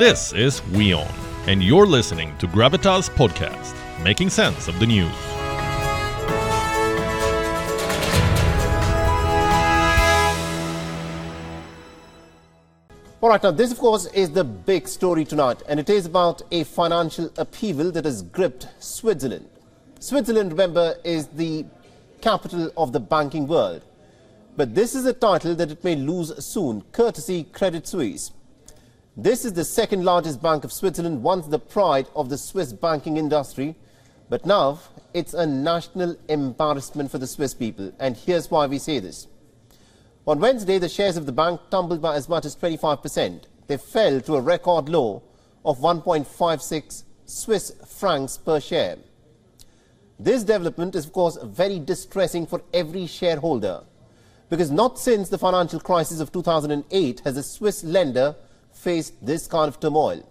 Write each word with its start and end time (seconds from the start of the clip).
This 0.00 0.32
is 0.32 0.62
WION, 0.72 1.06
and 1.46 1.62
you're 1.62 1.84
listening 1.84 2.34
to 2.38 2.46
Gravitas 2.46 3.10
Podcast, 3.10 3.74
making 4.02 4.30
sense 4.30 4.66
of 4.66 4.80
the 4.80 4.86
news. 4.86 5.12
All 13.20 13.28
right, 13.28 13.42
now 13.42 13.50
this, 13.50 13.70
of 13.72 13.78
course, 13.78 14.06
is 14.14 14.30
the 14.30 14.42
big 14.42 14.88
story 14.88 15.26
tonight, 15.26 15.62
and 15.68 15.78
it 15.78 15.90
is 15.90 16.06
about 16.06 16.40
a 16.50 16.64
financial 16.64 17.30
upheaval 17.36 17.92
that 17.92 18.06
has 18.06 18.22
gripped 18.22 18.68
Switzerland. 18.78 19.50
Switzerland, 19.98 20.52
remember, 20.52 20.94
is 21.04 21.26
the 21.26 21.66
capital 22.22 22.72
of 22.78 22.94
the 22.94 23.00
banking 23.00 23.46
world. 23.46 23.82
But 24.56 24.74
this 24.74 24.94
is 24.94 25.04
a 25.04 25.12
title 25.12 25.54
that 25.56 25.70
it 25.70 25.84
may 25.84 25.94
lose 25.94 26.42
soon, 26.42 26.84
courtesy 26.90 27.44
Credit 27.44 27.86
Suisse. 27.86 28.32
This 29.16 29.44
is 29.44 29.52
the 29.52 29.64
second 29.64 30.04
largest 30.04 30.40
bank 30.40 30.64
of 30.64 30.72
Switzerland, 30.72 31.22
once 31.22 31.46
the 31.46 31.58
pride 31.58 32.06
of 32.14 32.28
the 32.28 32.38
Swiss 32.38 32.72
banking 32.72 33.16
industry. 33.16 33.74
But 34.28 34.46
now 34.46 34.80
it's 35.12 35.34
a 35.34 35.46
national 35.46 36.16
embarrassment 36.28 37.10
for 37.10 37.18
the 37.18 37.26
Swiss 37.26 37.52
people. 37.52 37.92
And 37.98 38.16
here's 38.16 38.50
why 38.50 38.66
we 38.66 38.78
say 38.78 39.00
this. 39.00 39.26
On 40.26 40.38
Wednesday, 40.38 40.78
the 40.78 40.88
shares 40.88 41.16
of 41.16 41.26
the 41.26 41.32
bank 41.32 41.60
tumbled 41.70 42.00
by 42.00 42.14
as 42.14 42.28
much 42.28 42.44
as 42.44 42.54
25%. 42.54 43.44
They 43.66 43.76
fell 43.76 44.20
to 44.20 44.36
a 44.36 44.40
record 44.40 44.88
low 44.88 45.22
of 45.64 45.78
1.56 45.78 47.02
Swiss 47.24 47.72
francs 47.86 48.36
per 48.38 48.60
share. 48.60 48.96
This 50.18 50.44
development 50.44 50.94
is, 50.94 51.06
of 51.06 51.12
course, 51.12 51.38
very 51.42 51.78
distressing 51.78 52.46
for 52.46 52.62
every 52.72 53.06
shareholder 53.06 53.82
because 54.50 54.70
not 54.70 54.98
since 54.98 55.28
the 55.28 55.38
financial 55.38 55.80
crisis 55.80 56.20
of 56.20 56.32
2008 56.32 57.20
has 57.20 57.36
a 57.36 57.42
Swiss 57.42 57.82
lender 57.84 58.34
faced 58.80 59.14
this 59.24 59.46
kind 59.46 59.68
of 59.68 59.78
turmoil. 59.78 60.26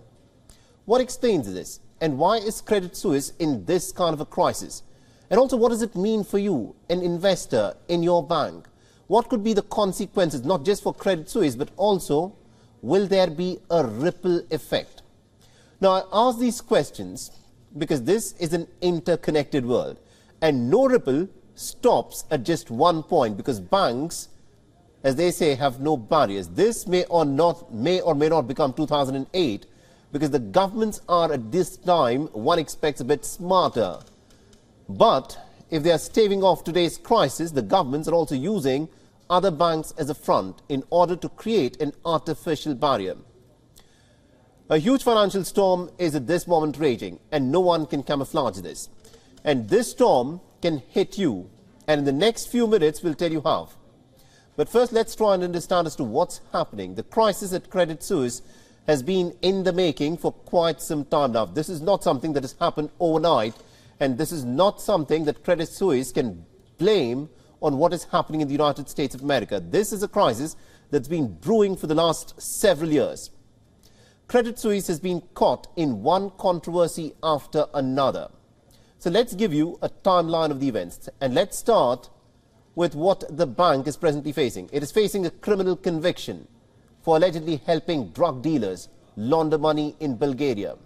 What 0.85 1.01
explains 1.01 1.51
this? 1.53 1.79
And 2.01 2.17
why 2.17 2.37
is 2.37 2.61
Credit 2.61 2.95
Suisse 2.95 3.33
in 3.39 3.65
this 3.65 3.91
kind 3.91 4.13
of 4.13 4.21
a 4.21 4.25
crisis? 4.25 4.83
And 5.29 5.39
also, 5.39 5.57
what 5.57 5.69
does 5.69 5.81
it 5.81 5.95
mean 5.95 6.23
for 6.23 6.39
you, 6.39 6.75
an 6.89 7.01
investor 7.01 7.75
in 7.87 8.01
your 8.01 8.25
bank? 8.25 8.67
What 9.07 9.29
could 9.29 9.43
be 9.43 9.53
the 9.53 9.61
consequences, 9.61 10.43
not 10.43 10.65
just 10.65 10.81
for 10.81 10.93
Credit 10.93 11.29
Suisse, 11.29 11.55
but 11.55 11.69
also 11.77 12.35
will 12.81 13.07
there 13.07 13.29
be 13.29 13.59
a 13.69 13.85
ripple 13.85 14.41
effect? 14.49 15.03
Now, 15.81 15.91
I 15.91 16.03
ask 16.11 16.39
these 16.39 16.61
questions 16.61 17.31
because 17.77 18.03
this 18.03 18.33
is 18.33 18.53
an 18.53 18.67
interconnected 18.81 19.65
world, 19.65 19.99
and 20.41 20.69
no 20.69 20.87
ripple 20.87 21.27
stops 21.55 22.23
at 22.31 22.43
just 22.43 22.71
one 22.71 23.03
point 23.03 23.37
because 23.37 23.59
banks, 23.59 24.29
as 25.03 25.15
they 25.15 25.31
say, 25.31 25.55
have 25.55 25.79
no 25.79 25.95
barriers. 25.95 26.47
This 26.49 26.87
may 26.87 27.05
or 27.05 27.25
not 27.25 27.73
may 27.73 28.01
or 28.01 28.15
may 28.15 28.29
not 28.29 28.47
become 28.47 28.73
2008 28.73 29.65
because 30.11 30.31
the 30.31 30.39
governments 30.39 31.01
are 31.07 31.31
at 31.31 31.51
this 31.51 31.77
time 31.77 32.27
one 32.27 32.59
expects 32.59 32.99
a 32.99 33.05
bit 33.05 33.23
smarter. 33.23 33.99
But 34.87 35.37
if 35.69 35.83
they 35.83 35.91
are 35.91 35.99
staving 35.99 36.43
off 36.43 36.63
today's 36.63 36.97
crisis, 36.97 37.51
the 37.51 37.61
governments 37.61 38.07
are 38.07 38.13
also 38.13 38.35
using 38.35 38.89
other 39.29 39.51
banks 39.51 39.93
as 39.97 40.09
a 40.09 40.15
front 40.15 40.61
in 40.67 40.83
order 40.89 41.15
to 41.15 41.29
create 41.29 41.79
an 41.79 41.93
artificial 42.03 42.73
barrier. 42.73 43.15
A 44.69 44.77
huge 44.77 45.03
financial 45.03 45.43
storm 45.43 45.89
is 45.97 46.15
at 46.15 46.27
this 46.27 46.47
moment 46.47 46.77
raging, 46.77 47.19
and 47.31 47.51
no 47.51 47.59
one 47.59 47.85
can 47.85 48.03
camouflage 48.03 48.59
this. 48.61 48.89
And 49.43 49.69
this 49.69 49.91
storm 49.91 50.41
can 50.61 50.79
hit 50.89 51.17
you, 51.17 51.49
and 51.87 51.99
in 51.99 52.05
the 52.05 52.11
next 52.11 52.47
few 52.47 52.67
minutes, 52.67 53.01
we'll 53.01 53.15
tell 53.15 53.31
you 53.31 53.41
how. 53.41 53.69
But 54.59 54.67
first, 54.67 54.91
let's 54.91 55.15
try 55.15 55.35
and 55.35 55.41
understand 55.41 55.87
as 55.87 55.95
to 55.95 56.03
what's 56.03 56.41
happening. 56.51 56.95
The 56.95 57.03
crisis 57.03 57.53
at 57.53 57.69
Credit 57.69 58.03
Suisse 58.03 58.41
has 58.87 59.01
been 59.01 59.33
in 59.41 59.63
the 59.63 59.71
making 59.71 60.17
for 60.17 60.33
quite 60.33 60.81
some 60.81 61.05
time 61.05 61.31
now. 61.31 61.45
This 61.45 61.69
is 61.69 61.79
not 61.79 62.03
something 62.03 62.33
that 62.33 62.43
has 62.43 62.57
happened 62.59 62.89
overnight, 62.99 63.55
and 64.01 64.17
this 64.17 64.33
is 64.33 64.43
not 64.43 64.81
something 64.81 65.23
that 65.23 65.45
Credit 65.45 65.69
Suisse 65.69 66.11
can 66.11 66.45
blame 66.77 67.29
on 67.61 67.77
what 67.77 67.93
is 67.93 68.03
happening 68.03 68.41
in 68.41 68.49
the 68.49 68.53
United 68.53 68.89
States 68.89 69.15
of 69.15 69.21
America. 69.21 69.61
This 69.61 69.93
is 69.93 70.03
a 70.03 70.09
crisis 70.09 70.57
that's 70.91 71.07
been 71.07 71.35
brewing 71.35 71.77
for 71.77 71.87
the 71.87 71.95
last 71.95 72.41
several 72.41 72.91
years. 72.91 73.31
Credit 74.27 74.59
Suisse 74.59 74.87
has 74.87 74.99
been 74.99 75.21
caught 75.35 75.67
in 75.77 76.03
one 76.03 76.31
controversy 76.31 77.13
after 77.23 77.67
another. 77.73 78.27
So 78.97 79.09
let's 79.09 79.35
give 79.35 79.53
you 79.53 79.79
a 79.81 79.87
timeline 79.87 80.51
of 80.51 80.59
the 80.59 80.67
events. 80.67 81.07
And 81.21 81.33
let's 81.33 81.57
start 81.57 82.09
with 82.79 82.95
what 82.95 83.25
the 83.35 83.45
bank 83.45 83.87
is 83.87 83.97
presently 83.97 84.31
facing. 84.31 84.69
It 84.71 84.81
is 84.81 84.89
facing 84.89 85.25
a 85.25 85.29
criminal 85.45 85.75
conviction 85.75 86.47
for 87.01 87.17
allegedly 87.17 87.57
helping 87.65 88.07
drug 88.11 88.41
dealers 88.41 88.87
launder 89.17 89.57
money 89.57 89.97
in 89.99 90.15
Bulgaria. 90.15 90.77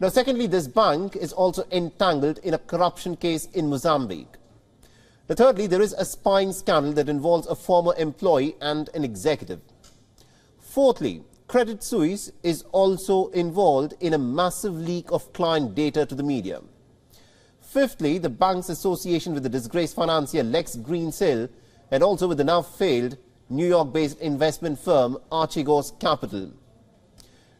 Now, 0.00 0.08
secondly, 0.08 0.48
this 0.48 0.66
bank 0.66 1.14
is 1.14 1.32
also 1.32 1.64
entangled 1.70 2.38
in 2.38 2.54
a 2.54 2.58
corruption 2.58 3.14
case 3.14 3.44
in 3.54 3.70
Mozambique. 3.70 4.34
Now, 5.28 5.36
thirdly, 5.36 5.68
there 5.68 5.80
is 5.80 5.92
a 5.92 6.04
spying 6.04 6.52
scandal 6.52 6.92
that 6.94 7.08
involves 7.08 7.46
a 7.46 7.54
former 7.54 7.94
employee 7.96 8.56
and 8.60 8.90
an 8.92 9.04
executive. 9.04 9.60
Fourthly, 10.58 11.22
Credit 11.46 11.80
Suisse 11.84 12.32
is 12.42 12.64
also 12.72 13.28
involved 13.28 13.94
in 14.00 14.14
a 14.14 14.18
massive 14.18 14.74
leak 14.74 15.12
of 15.12 15.32
client 15.32 15.76
data 15.76 16.04
to 16.06 16.16
the 16.16 16.24
media. 16.24 16.60
Fifthly, 17.72 18.18
the 18.18 18.28
bank's 18.28 18.68
association 18.68 19.32
with 19.32 19.44
the 19.44 19.48
disgraced 19.48 19.96
financier 19.96 20.42
Lex 20.42 20.76
Greensill 20.76 21.48
and 21.90 22.02
also 22.02 22.28
with 22.28 22.36
the 22.36 22.44
now 22.44 22.60
failed 22.60 23.16
New 23.48 23.66
York-based 23.66 24.20
investment 24.20 24.78
firm 24.78 25.16
Archegos 25.30 25.98
Capital. 25.98 26.52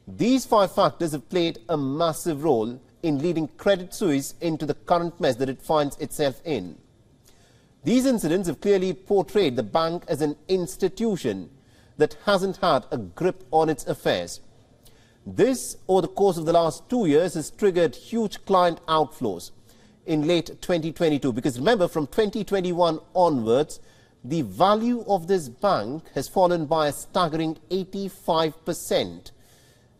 These 0.06 0.44
five 0.44 0.70
factors 0.70 1.12
have 1.12 1.30
played 1.30 1.60
a 1.66 1.78
massive 1.78 2.44
role 2.44 2.78
in 3.02 3.20
leading 3.20 3.48
Credit 3.56 3.94
Suisse 3.94 4.34
into 4.42 4.66
the 4.66 4.74
current 4.74 5.18
mess 5.18 5.36
that 5.36 5.48
it 5.48 5.62
finds 5.62 5.96
itself 5.96 6.42
in. 6.44 6.76
These 7.82 8.04
incidents 8.04 8.48
have 8.48 8.60
clearly 8.60 8.92
portrayed 8.92 9.56
the 9.56 9.62
bank 9.62 10.04
as 10.08 10.20
an 10.20 10.36
institution 10.46 11.48
that 11.96 12.18
hasn't 12.26 12.58
had 12.58 12.84
a 12.90 12.98
grip 12.98 13.44
on 13.50 13.70
its 13.70 13.86
affairs. 13.86 14.42
This, 15.26 15.78
over 15.88 16.02
the 16.02 16.08
course 16.08 16.36
of 16.36 16.44
the 16.44 16.52
last 16.52 16.90
two 16.90 17.06
years, 17.06 17.32
has 17.32 17.50
triggered 17.50 17.96
huge 17.96 18.44
client 18.44 18.78
outflows 18.86 19.52
in 20.06 20.26
late 20.26 20.46
2022. 20.46 21.32
Because 21.32 21.58
remember, 21.58 21.88
from 21.88 22.06
2021 22.06 22.98
onwards, 23.14 23.80
the 24.24 24.42
value 24.42 25.04
of 25.06 25.26
this 25.26 25.48
bank 25.48 26.04
has 26.14 26.28
fallen 26.28 26.66
by 26.66 26.88
a 26.88 26.92
staggering 26.92 27.58
85%. 27.70 29.32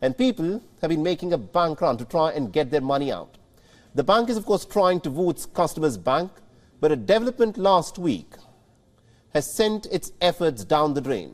And 0.01 0.17
people 0.17 0.61
have 0.81 0.89
been 0.89 1.03
making 1.03 1.33
a 1.33 1.37
bank 1.37 1.81
run 1.81 1.97
to 1.97 2.05
try 2.05 2.31
and 2.31 2.51
get 2.51 2.71
their 2.71 2.81
money 2.81 3.11
out. 3.11 3.37
The 3.95 4.03
bank 4.03 4.29
is, 4.29 4.37
of 4.37 4.45
course, 4.45 4.65
trying 4.65 5.01
to 5.01 5.11
woo 5.11 5.29
its 5.29 5.45
customers 5.45 5.97
back 5.97 6.29
but 6.83 6.91
a 6.91 6.97
development 6.97 7.57
last 7.57 7.97
week 7.97 8.33
has 9.33 9.55
sent 9.55 9.85
its 9.85 10.11
efforts 10.19 10.65
down 10.65 10.93
the 10.93 10.99
drain. 10.99 11.33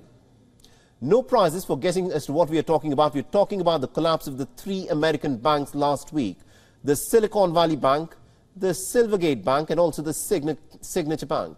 No 1.01 1.23
prizes 1.23 1.65
for 1.65 1.75
guessing 1.75 2.11
as 2.11 2.27
to 2.27 2.33
what 2.33 2.51
we 2.51 2.59
are 2.59 2.69
talking 2.71 2.93
about. 2.93 3.15
We're 3.15 3.23
talking 3.23 3.59
about 3.59 3.81
the 3.81 3.87
collapse 3.87 4.27
of 4.27 4.37
the 4.37 4.45
three 4.45 4.87
American 4.89 5.37
banks 5.37 5.73
last 5.73 6.13
week 6.13 6.37
the 6.83 6.95
Silicon 6.95 7.51
Valley 7.51 7.75
Bank, 7.75 8.15
the 8.55 8.69
Silvergate 8.69 9.43
Bank, 9.43 9.69
and 9.69 9.79
also 9.79 10.01
the 10.01 10.13
Signature 10.13 11.25
Bank. 11.25 11.57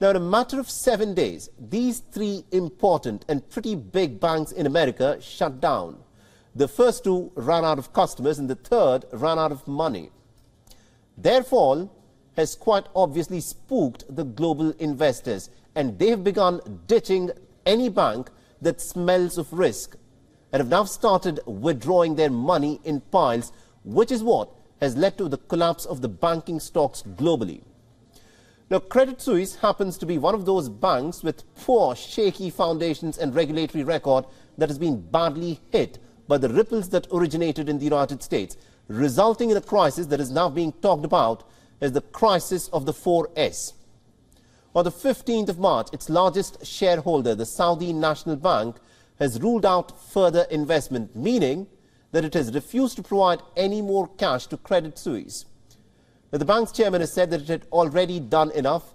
Now, 0.00 0.10
in 0.10 0.16
a 0.16 0.20
matter 0.20 0.60
of 0.60 0.70
seven 0.70 1.14
days, 1.14 1.50
these 1.58 2.00
three 2.00 2.44
important 2.52 3.24
and 3.28 3.48
pretty 3.50 3.74
big 3.74 4.20
banks 4.20 4.52
in 4.52 4.66
America 4.66 5.18
shut 5.20 5.60
down. 5.60 5.98
The 6.54 6.68
first 6.68 7.04
two 7.04 7.32
ran 7.34 7.64
out 7.64 7.78
of 7.78 7.92
customers, 7.92 8.38
and 8.38 8.48
the 8.48 8.54
third 8.54 9.06
ran 9.12 9.38
out 9.38 9.50
of 9.50 9.66
money. 9.66 10.10
Their 11.16 11.42
fall 11.42 11.92
has 12.36 12.54
quite 12.54 12.86
obviously 12.94 13.40
spooked 13.40 14.04
the 14.14 14.24
global 14.24 14.70
investors, 14.78 15.50
and 15.74 15.98
they've 15.98 16.22
begun 16.22 16.60
ditching 16.86 17.32
any 17.66 17.88
bank 17.88 18.30
that 18.62 18.80
smells 18.80 19.36
of 19.36 19.52
risk 19.52 19.96
and 20.52 20.60
have 20.60 20.70
now 20.70 20.84
started 20.84 21.40
withdrawing 21.46 22.14
their 22.14 22.30
money 22.30 22.80
in 22.84 23.00
piles, 23.00 23.52
which 23.84 24.12
is 24.12 24.22
what 24.22 24.48
has 24.80 24.96
led 24.96 25.18
to 25.18 25.28
the 25.28 25.38
collapse 25.38 25.84
of 25.84 26.00
the 26.00 26.08
banking 26.08 26.60
stocks 26.60 27.02
globally. 27.02 27.62
Now, 28.70 28.80
Credit 28.80 29.20
Suisse 29.20 29.56
happens 29.56 29.96
to 29.98 30.06
be 30.06 30.18
one 30.18 30.34
of 30.34 30.44
those 30.44 30.68
banks 30.68 31.22
with 31.22 31.42
poor, 31.54 31.96
shaky 31.96 32.50
foundations 32.50 33.16
and 33.16 33.34
regulatory 33.34 33.82
record 33.82 34.26
that 34.58 34.68
has 34.68 34.78
been 34.78 35.00
badly 35.00 35.60
hit 35.70 35.98
by 36.28 36.36
the 36.36 36.50
ripples 36.50 36.90
that 36.90 37.06
originated 37.10 37.68
in 37.68 37.78
the 37.78 37.84
United 37.84 38.22
States, 38.22 38.58
resulting 38.86 39.50
in 39.50 39.56
a 39.56 39.62
crisis 39.62 40.06
that 40.06 40.20
is 40.20 40.30
now 40.30 40.50
being 40.50 40.72
talked 40.72 41.04
about 41.04 41.48
as 41.80 41.92
the 41.92 42.02
crisis 42.02 42.68
of 42.68 42.84
the 42.84 42.92
4S. 42.92 43.72
On 44.74 44.84
the 44.84 44.90
15th 44.90 45.48
of 45.48 45.58
March, 45.58 45.88
its 45.92 46.10
largest 46.10 46.64
shareholder, 46.66 47.34
the 47.34 47.46
Saudi 47.46 47.92
National 47.94 48.36
Bank, 48.36 48.76
has 49.18 49.40
ruled 49.40 49.64
out 49.64 49.98
further 49.98 50.46
investment, 50.50 51.16
meaning 51.16 51.66
that 52.12 52.24
it 52.24 52.34
has 52.34 52.54
refused 52.54 52.96
to 52.96 53.02
provide 53.02 53.42
any 53.56 53.82
more 53.82 54.08
cash 54.08 54.46
to 54.46 54.56
Credit 54.56 54.98
Suisse. 54.98 55.44
Now, 56.32 56.38
the 56.38 56.44
bank's 56.44 56.72
chairman 56.72 57.00
has 57.00 57.12
said 57.12 57.30
that 57.30 57.42
it 57.42 57.48
had 57.48 57.66
already 57.72 58.20
done 58.20 58.50
enough, 58.52 58.94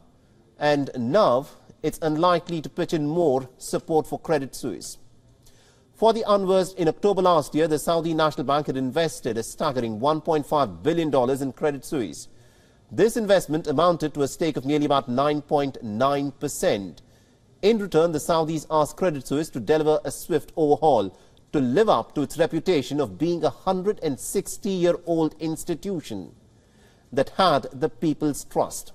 and 0.59 0.89
now 0.97 1.47
it's 1.81 1.99
unlikely 2.01 2.61
to 2.61 2.69
pitch 2.69 2.93
in 2.93 3.07
more 3.07 3.49
support 3.57 4.07
for 4.07 4.19
Credit 4.19 4.55
Suisse. 4.55 4.97
For 5.95 6.11
the 6.11 6.23
unversed, 6.27 6.77
in 6.77 6.87
October 6.87 7.21
last 7.21 7.53
year, 7.53 7.67
the 7.67 7.79
Saudi 7.79 8.13
National 8.13 8.45
Bank 8.45 8.67
had 8.67 8.77
invested 8.77 9.37
a 9.37 9.43
staggering 9.43 9.99
$1.5 9.99 10.83
billion 10.83 11.41
in 11.41 11.53
Credit 11.53 11.85
Suisse. 11.85 12.27
This 12.91 13.15
investment 13.17 13.67
amounted 13.67 14.13
to 14.13 14.23
a 14.23 14.27
stake 14.27 14.57
of 14.57 14.65
nearly 14.65 14.85
about 14.85 15.09
9.9%. 15.09 16.97
In 17.61 17.77
return, 17.77 18.11
the 18.11 18.19
Saudis 18.19 18.65
asked 18.69 18.97
Credit 18.97 19.25
Suisse 19.25 19.49
to 19.51 19.59
deliver 19.59 19.99
a 20.03 20.11
swift 20.11 20.51
overhaul 20.55 21.17
to 21.53 21.59
live 21.59 21.87
up 21.87 22.15
to 22.15 22.21
its 22.21 22.37
reputation 22.37 22.99
of 22.99 23.17
being 23.17 23.43
a 23.43 23.51
160-year-old 23.51 25.35
institution 25.39 26.35
that 27.11 27.29
had 27.37 27.67
the 27.71 27.89
people's 27.89 28.43
trust. 28.43 28.91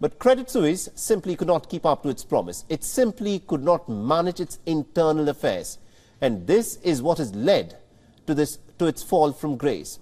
But 0.00 0.18
Credit 0.18 0.50
Suisse 0.50 0.88
simply 0.96 1.36
could 1.36 1.46
not 1.46 1.70
keep 1.70 1.86
up 1.86 2.02
to 2.02 2.08
its 2.08 2.24
promise. 2.24 2.64
It 2.68 2.82
simply 2.82 3.38
could 3.38 3.62
not 3.62 3.88
manage 3.88 4.40
its 4.40 4.58
internal 4.66 5.28
affairs. 5.28 5.78
And 6.20 6.46
this 6.46 6.76
is 6.82 7.00
what 7.00 7.18
has 7.18 7.34
led 7.34 7.78
to, 8.26 8.34
this, 8.34 8.58
to 8.80 8.86
its 8.86 9.04
fall 9.04 9.32
from 9.32 9.56
grace. 9.56 10.00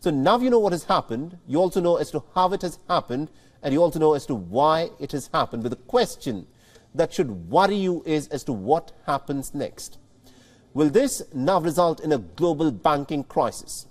So 0.00 0.10
now 0.10 0.38
you 0.38 0.48
know 0.48 0.58
what 0.58 0.72
has 0.72 0.84
happened. 0.84 1.38
You 1.46 1.58
also 1.58 1.80
know 1.80 1.96
as 1.96 2.10
to 2.12 2.24
how 2.34 2.52
it 2.54 2.62
has 2.62 2.78
happened. 2.88 3.30
And 3.62 3.74
you 3.74 3.82
also 3.82 3.98
know 3.98 4.14
as 4.14 4.24
to 4.26 4.34
why 4.34 4.90
it 4.98 5.12
has 5.12 5.28
happened. 5.32 5.62
But 5.62 5.70
the 5.70 5.76
question 5.76 6.46
that 6.94 7.12
should 7.12 7.50
worry 7.50 7.76
you 7.76 8.02
is 8.06 8.28
as 8.28 8.44
to 8.44 8.52
what 8.52 8.92
happens 9.06 9.54
next. 9.54 9.98
Will 10.74 10.90
this 10.90 11.22
now 11.32 11.60
result 11.60 12.00
in 12.00 12.10
a 12.10 12.18
global 12.18 12.72
banking 12.72 13.22
crisis? 13.22 13.86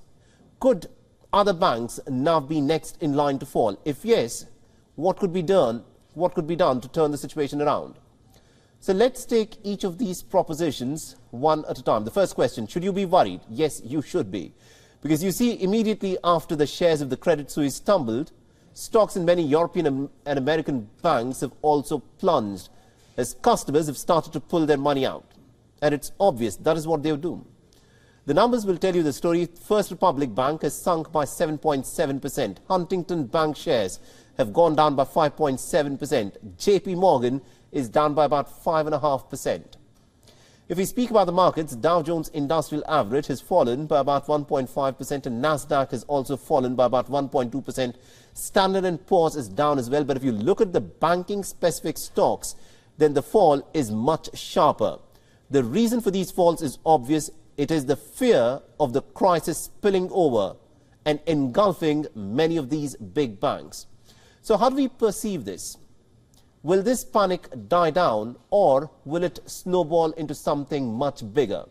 Could 0.59 0.87
other 1.31 1.53
banks 1.53 1.97
now 2.09 2.41
be 2.41 2.59
next 2.59 3.01
in 3.01 3.13
line 3.13 3.39
to 3.39 3.45
fall? 3.45 3.79
If 3.85 4.03
yes, 4.03 4.45
what 4.95 5.17
could 5.17 5.31
be 5.31 5.41
done? 5.41 5.85
What 6.13 6.35
could 6.35 6.45
be 6.45 6.57
done 6.57 6.81
to 6.81 6.89
turn 6.89 7.11
the 7.11 7.17
situation 7.17 7.61
around? 7.61 7.95
So 8.81 8.91
let's 8.91 9.23
take 9.23 9.55
each 9.63 9.85
of 9.85 9.97
these 9.97 10.21
propositions 10.21 11.15
one 11.31 11.63
at 11.69 11.79
a 11.79 11.83
time. 11.83 12.03
The 12.03 12.11
first 12.11 12.35
question, 12.35 12.67
should 12.67 12.83
you 12.83 12.91
be 12.91 13.05
worried? 13.05 13.39
Yes, 13.49 13.81
you 13.85 14.01
should 14.01 14.29
be. 14.29 14.53
Because 15.01 15.23
you 15.23 15.31
see, 15.31 15.61
immediately 15.63 16.17
after 16.21 16.53
the 16.53 16.67
shares 16.67 16.99
of 16.99 17.09
the 17.09 17.15
Credit 17.15 17.49
Suisse 17.49 17.79
tumbled, 17.79 18.33
stocks 18.73 19.15
in 19.15 19.23
many 19.23 19.41
European 19.41 20.09
and 20.25 20.37
American 20.37 20.89
banks 21.01 21.39
have 21.39 21.53
also 21.61 21.99
plunged 22.19 22.67
as 23.15 23.35
customers 23.35 23.87
have 23.87 23.97
started 23.97 24.33
to 24.33 24.41
pull 24.41 24.65
their 24.65 24.77
money 24.77 25.05
out. 25.05 25.32
And 25.83 25.93
it's 25.93 26.13
obvious 26.17 26.55
that 26.55 26.77
is 26.77 26.87
what 26.87 27.03
they'll 27.03 27.17
do. 27.17 27.45
The 28.25 28.33
numbers 28.33 28.65
will 28.65 28.77
tell 28.77 28.95
you 28.95 29.03
the 29.03 29.11
story. 29.11 29.47
First 29.47 29.91
Republic 29.91 30.33
Bank 30.33 30.61
has 30.61 30.73
sunk 30.73 31.11
by 31.11 31.25
7.7%. 31.25 32.57
Huntington 32.69 33.25
Bank 33.25 33.57
shares 33.57 33.99
have 34.37 34.53
gone 34.53 34.77
down 34.77 34.95
by 34.95 35.03
5.7%. 35.03 36.37
JP 36.57 36.95
Morgan 36.95 37.41
is 37.73 37.89
down 37.89 38.13
by 38.13 38.23
about 38.23 38.63
5.5%. 38.63 39.63
If 40.69 40.77
we 40.77 40.85
speak 40.85 41.09
about 41.09 41.25
the 41.25 41.33
markets, 41.33 41.75
Dow 41.75 42.01
Jones 42.01 42.29
Industrial 42.29 42.85
Average 42.87 43.27
has 43.27 43.41
fallen 43.41 43.85
by 43.85 43.99
about 43.99 44.25
1.5% 44.27 45.25
and 45.25 45.43
Nasdaq 45.43 45.91
has 45.91 46.05
also 46.05 46.37
fallen 46.37 46.75
by 46.75 46.85
about 46.85 47.11
1.2%. 47.11 47.95
Standard 48.33 49.05
& 49.05 49.07
Poor's 49.07 49.35
is 49.35 49.49
down 49.49 49.77
as 49.77 49.89
well, 49.89 50.05
but 50.05 50.15
if 50.15 50.23
you 50.23 50.31
look 50.31 50.61
at 50.61 50.71
the 50.71 50.79
banking 50.79 51.43
specific 51.43 51.97
stocks, 51.97 52.55
then 52.97 53.13
the 53.13 53.21
fall 53.21 53.69
is 53.73 53.91
much 53.91 54.29
sharper. 54.33 54.99
The 55.53 55.63
reason 55.63 56.01
for 56.01 56.09
these 56.09 56.31
falls 56.31 56.63
is 56.63 56.79
obvious. 56.83 57.29
It 57.57 57.69
is 57.69 57.85
the 57.85 57.95
fear 57.95 58.59
of 58.79 58.91
the 58.91 59.03
crisis 59.03 59.59
spilling 59.59 60.09
over 60.11 60.55
and 61.05 61.19
engulfing 61.27 62.07
many 62.15 62.57
of 62.57 62.71
these 62.71 62.95
big 62.95 63.39
banks. 63.39 63.85
So 64.41 64.57
how 64.57 64.71
do 64.71 64.75
we 64.75 64.87
perceive 64.87 65.45
this? 65.45 65.77
Will 66.63 66.81
this 66.81 67.05
panic 67.05 67.49
die 67.67 67.91
down 67.91 68.37
or 68.49 68.89
will 69.05 69.21
it 69.21 69.41
snowball 69.45 70.09
into 70.13 70.33
something 70.33 70.91
much 70.91 71.21
bigger? 71.35 71.65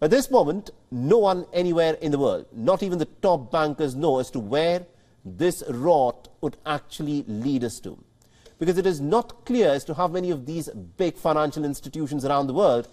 At 0.00 0.10
this 0.10 0.30
moment, 0.30 0.70
no 0.90 1.18
one 1.18 1.44
anywhere 1.52 1.98
in 2.00 2.12
the 2.12 2.18
world, 2.18 2.46
not 2.54 2.82
even 2.82 2.96
the 2.96 3.04
top 3.20 3.52
bankers, 3.52 3.94
know 3.94 4.18
as 4.18 4.30
to 4.30 4.40
where 4.40 4.86
this 5.26 5.62
rot 5.68 6.30
would 6.40 6.56
actually 6.64 7.24
lead 7.28 7.64
us 7.64 7.80
to. 7.80 8.02
Because 8.58 8.78
it 8.78 8.86
is 8.86 8.98
not 8.98 9.44
clear 9.44 9.68
as 9.68 9.84
to 9.84 9.92
how 9.92 10.08
many 10.08 10.30
of 10.30 10.46
these 10.46 10.70
big 10.96 11.16
financial 11.16 11.66
institutions 11.66 12.24
around 12.24 12.46
the 12.46 12.54
world 12.54 12.88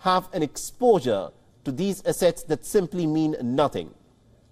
have 0.00 0.28
an 0.32 0.42
exposure 0.42 1.30
to 1.64 1.72
these 1.72 2.02
assets 2.06 2.42
that 2.44 2.64
simply 2.64 3.06
mean 3.06 3.36
nothing. 3.42 3.94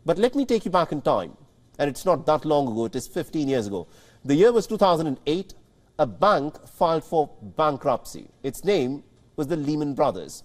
But 0.04 0.18
let 0.18 0.34
me 0.34 0.44
take 0.44 0.64
you 0.64 0.70
back 0.70 0.92
in 0.92 1.02
time. 1.02 1.36
And 1.78 1.88
it's 1.88 2.04
not 2.04 2.26
that 2.26 2.44
long 2.44 2.68
ago, 2.68 2.86
it 2.86 2.96
is 2.96 3.06
15 3.06 3.48
years 3.48 3.66
ago. 3.66 3.86
The 4.24 4.34
year 4.34 4.52
was 4.52 4.66
2008 4.66 5.54
a 5.98 6.06
bank 6.06 6.66
filed 6.68 7.02
for 7.02 7.28
bankruptcy. 7.56 8.28
Its 8.42 8.64
name 8.64 9.02
was 9.36 9.48
the 9.48 9.56
Lehman 9.56 9.94
Brothers. 9.94 10.44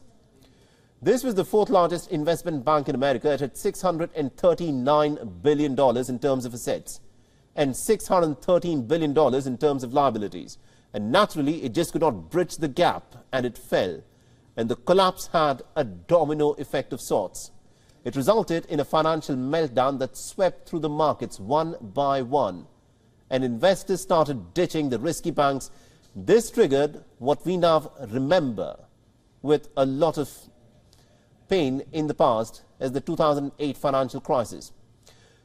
This 1.01 1.23
was 1.23 1.35
the 1.35 1.45
fourth 1.45 1.69
largest 1.69 2.11
investment 2.11 2.65
bank 2.65 2.89
in 2.89 2.95
America. 2.95 3.31
It 3.31 3.39
had 3.41 3.53
$639 3.53 5.41
billion 5.41 5.71
in 6.09 6.19
terms 6.19 6.45
of 6.45 6.53
assets 6.53 7.01
and 7.56 7.73
$613 7.73 8.88
billion 8.88 9.11
in 9.47 9.57
terms 9.57 9.83
of 9.83 9.94
liabilities. 9.94 10.57
And 10.94 11.11
naturally, 11.11 11.63
it 11.63 11.73
just 11.73 11.91
could 11.91 12.01
not 12.01 12.31
bridge 12.31 12.57
the 12.57 12.67
gap 12.67 13.15
and 13.31 13.45
it 13.45 13.57
fell. 13.57 14.01
And 14.55 14.69
the 14.69 14.75
collapse 14.75 15.27
had 15.33 15.63
a 15.75 15.83
domino 15.83 16.51
effect 16.53 16.94
of 16.94 17.01
sorts. 17.01 17.51
It 18.03 18.15
resulted 18.15 18.65
in 18.65 18.79
a 18.79 18.85
financial 18.85 19.35
meltdown 19.35 20.00
that 20.00 20.17
swept 20.17 20.67
through 20.67 20.79
the 20.79 20.89
markets 20.89 21.39
one 21.39 21.75
by 21.81 22.21
one 22.21 22.67
and 23.33 23.44
investors 23.44 24.00
started 24.00 24.53
ditching 24.53 24.89
the 24.89 25.00
risky 25.00 25.31
banks. 25.31 25.71
This 26.15 26.51
triggered 26.51 27.03
what 27.17 27.44
we 27.45 27.57
now 27.57 27.91
remember 28.09 28.77
with 29.41 29.69
a 29.75 29.88
lot 29.88 30.19
of 30.19 30.29
pain 31.49 31.81
in 31.91 32.06
the 32.06 32.13
past 32.13 32.61
as 32.79 32.91
the 32.91 33.01
2008 33.01 33.75
financial 33.75 34.21
crisis. 34.21 34.71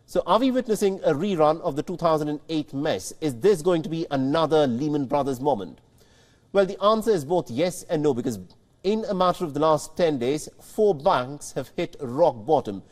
So 0.05 0.23
are 0.27 0.39
we 0.39 0.51
witnessing 0.51 1.01
a 1.03 1.15
rerun 1.15 1.63
of 1.63 1.77
the 1.77 1.83
2008 1.83 2.75
mess? 2.75 3.15
Is 3.23 3.35
this 3.37 3.63
going 3.63 3.83
to 3.83 3.89
be 3.89 4.07
another 4.11 4.67
Lehman 4.67 5.07
Brothers 5.07 5.41
moment? 5.41 5.81
Well, 6.53 6.67
the 6.67 6.83
answer 6.83 7.11
is 7.11 7.25
both 7.25 7.51
yes 7.51 7.85
and 7.85 8.03
no 8.03 8.13
because 8.13 8.39
in 8.93 9.05
a 9.05 9.13
matter 9.13 9.45
of 9.45 9.53
the 9.53 9.61
last 9.61 9.99
10 9.99 10.19
days, 10.19 10.49
four 10.63 10.95
banks 10.95 11.53
have 11.53 11.71
hit 11.77 11.95
rock 12.01 12.47
bottom. 12.47 12.83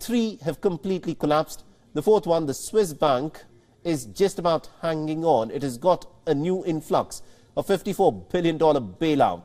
Three 0.00 0.38
have 0.42 0.62
completely 0.62 1.14
collapsed. 1.14 1.64
The 1.92 2.00
fourth 2.00 2.26
one, 2.26 2.46
the 2.46 2.54
Swiss 2.54 2.94
bank, 2.94 3.38
is 3.84 4.06
just 4.06 4.38
about 4.38 4.70
hanging 4.80 5.26
on. 5.26 5.50
It 5.50 5.62
has 5.62 5.76
got 5.76 6.06
a 6.26 6.34
new 6.34 6.64
influx, 6.64 7.20
a 7.54 7.62
$54 7.62 8.30
billion 8.30 8.58
bailout 8.58 9.42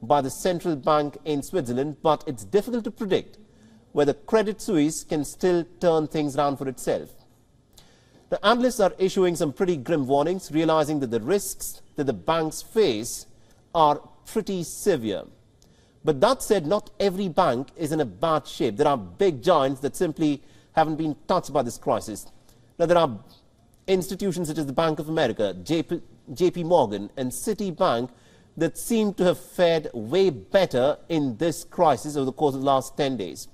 by 0.00 0.20
the 0.20 0.30
central 0.30 0.76
bank 0.76 1.18
in 1.24 1.42
Switzerland, 1.42 1.96
but 2.04 2.22
it's 2.28 2.44
difficult 2.44 2.84
to 2.84 2.92
predict 2.92 3.38
whether 3.90 4.14
Credit 4.14 4.62
Suisse 4.62 5.02
can 5.02 5.24
still 5.24 5.66
turn 5.80 6.06
things 6.06 6.36
around 6.36 6.58
for 6.58 6.68
itself. 6.68 7.10
The 8.28 8.46
analysts 8.46 8.78
are 8.78 8.94
issuing 8.96 9.34
some 9.34 9.52
pretty 9.52 9.76
grim 9.76 10.06
warnings, 10.06 10.52
realizing 10.52 11.00
that 11.00 11.10
the 11.10 11.20
risks 11.20 11.82
that 11.96 12.04
the 12.04 12.12
banks 12.12 12.62
face 12.62 13.26
are 13.74 14.00
pretty 14.24 14.62
severe. 14.62 15.24
But 16.08 16.22
that 16.22 16.42
said, 16.42 16.66
not 16.66 16.88
every 16.98 17.28
bank 17.28 17.68
is 17.76 17.92
in 17.92 18.00
a 18.00 18.06
bad 18.06 18.46
shape. 18.46 18.78
There 18.78 18.88
are 18.88 18.96
big 18.96 19.42
giants 19.42 19.80
that 19.80 19.94
simply 19.94 20.42
haven't 20.72 20.96
been 20.96 21.14
touched 21.26 21.52
by 21.52 21.60
this 21.60 21.76
crisis. 21.76 22.24
Now, 22.78 22.86
there 22.86 22.96
are 22.96 23.18
institutions 23.86 24.48
such 24.48 24.56
as 24.56 24.64
the 24.64 24.72
Bank 24.72 25.00
of 25.00 25.10
America, 25.10 25.54
JP, 25.62 26.00
JP 26.32 26.64
Morgan, 26.64 27.10
and 27.18 27.30
Citibank 27.30 28.08
that 28.56 28.78
seem 28.78 29.12
to 29.12 29.24
have 29.24 29.38
fared 29.38 29.90
way 29.92 30.30
better 30.30 30.96
in 31.10 31.36
this 31.36 31.62
crisis 31.62 32.16
over 32.16 32.24
the 32.24 32.32
course 32.32 32.54
of 32.54 32.62
the 32.62 32.66
last 32.66 32.96
10 32.96 33.18
days. 33.18 33.48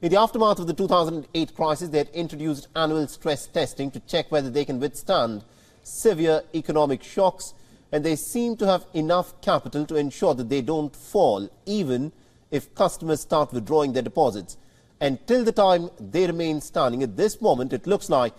In 0.00 0.10
the 0.10 0.18
aftermath 0.18 0.60
of 0.60 0.66
the 0.66 0.72
2008 0.72 1.54
crisis, 1.54 1.90
they 1.90 1.98
had 1.98 2.08
introduced 2.14 2.68
annual 2.74 3.06
stress 3.06 3.46
testing 3.46 3.90
to 3.90 4.00
check 4.00 4.32
whether 4.32 4.48
they 4.48 4.64
can 4.64 4.80
withstand 4.80 5.44
severe 5.82 6.42
economic 6.54 7.02
shocks, 7.02 7.52
and 7.96 8.04
they 8.04 8.14
seem 8.14 8.56
to 8.58 8.66
have 8.66 8.84
enough 8.92 9.40
capital 9.40 9.86
to 9.86 9.96
ensure 9.96 10.34
that 10.34 10.50
they 10.50 10.60
don't 10.60 10.94
fall, 10.94 11.48
even 11.64 12.12
if 12.50 12.74
customers 12.74 13.20
start 13.22 13.52
withdrawing 13.52 13.94
their 13.94 14.02
deposits. 14.02 14.58
Until 15.00 15.44
the 15.44 15.52
time 15.52 15.88
they 15.98 16.26
remain 16.26 16.60
standing, 16.60 17.02
at 17.02 17.16
this 17.16 17.40
moment, 17.40 17.72
it 17.72 17.86
looks 17.86 18.10
like 18.10 18.34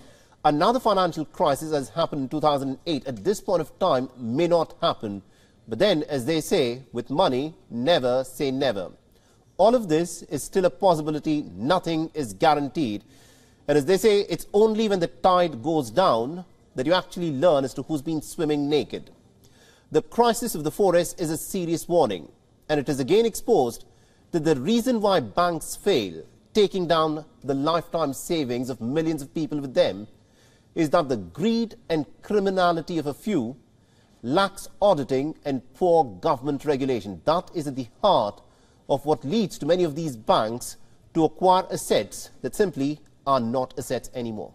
Another 0.48 0.80
financial 0.80 1.26
crisis 1.26 1.74
has 1.74 1.90
happened 1.90 2.22
in 2.22 2.30
2008 2.30 3.06
at 3.06 3.24
this 3.24 3.42
point 3.42 3.60
of 3.60 3.78
time 3.80 4.10
may 4.18 4.48
not 4.48 4.76
happen. 4.82 5.22
But 5.68 5.78
then, 5.78 6.04
as 6.04 6.26
they 6.26 6.40
say, 6.40 6.84
with 6.94 7.10
money, 7.10 7.54
never 7.70 8.24
say 8.24 8.52
never. 8.52 8.92
All 9.58 9.76
of 9.76 9.90
this 9.90 10.22
is 10.24 10.44
still 10.44 10.64
a 10.64 10.70
possibility. 10.70 11.44
Nothing 11.54 12.10
is 12.14 12.32
guaranteed. 12.32 13.04
And 13.68 13.78
as 13.78 13.86
they 13.86 13.98
say, 13.98 14.22
it's 14.22 14.48
only 14.54 14.88
when 14.88 15.02
the 15.02 15.08
tide 15.08 15.62
goes 15.62 15.92
down 15.92 16.46
that 16.76 16.86
you 16.86 16.94
actually 16.94 17.32
learn 17.32 17.66
as 17.66 17.74
to 17.74 17.84
who's 17.84 18.02
been 18.02 18.22
swimming 18.22 18.70
naked. 18.70 19.10
The 19.90 20.02
crisis 20.02 20.54
of 20.54 20.66
the 20.66 20.72
4S 20.72 21.20
is 21.20 21.32
a 21.32 21.38
serious 21.38 21.88
warning. 21.88 22.30
And 22.68 22.80
it 22.80 22.90
is 22.90 23.00
again 23.00 23.26
exposed 23.26 23.86
that 24.32 24.44
the 24.44 24.58
reason 24.58 25.00
why 25.00 25.22
banks 25.22 25.76
fail, 25.76 26.24
taking 26.54 26.88
down 26.88 27.24
the 27.44 27.54
lifetime 27.54 28.14
savings 28.14 28.70
of 28.70 28.82
millions 28.82 29.22
of 29.22 29.34
people 29.34 29.62
with 29.62 29.74
them, 29.74 30.08
is 30.76 30.90
that 30.90 31.08
the 31.08 31.16
greed 31.16 31.76
and 31.90 32.06
criminality 32.22 32.98
of 32.98 33.08
a 33.08 33.14
few 33.14 33.56
lax 34.22 34.68
auditing 34.82 35.36
and 35.46 35.62
poor 35.74 36.04
government 36.04 36.66
regulation. 36.66 37.22
That 37.24 37.50
is 37.56 37.68
at 37.68 37.76
the 37.76 37.88
heart 38.02 38.42
of 38.90 39.06
what 39.06 39.24
leads 39.24 39.58
to 39.60 39.66
many 39.66 39.86
of 39.86 39.96
these 39.96 40.18
banks 40.18 40.76
to 41.14 41.24
acquire 41.24 41.66
assets 41.72 42.30
that 42.42 42.56
simply 42.56 43.00
are 43.26 43.40
not 43.40 43.74
assets 43.78 44.10
anymore. 44.14 44.54